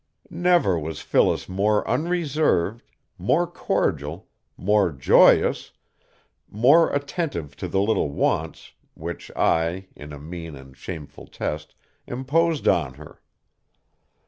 [0.31, 2.81] Never was Phyllis more unreserved,
[3.19, 4.27] more cordial,
[4.57, 5.73] more joyous,
[6.49, 11.75] more attentive to the little wants, which I, in a mean and shameful test,
[12.07, 13.21] imposed on her.